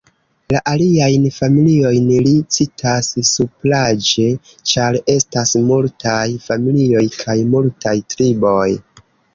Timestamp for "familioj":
6.49-7.09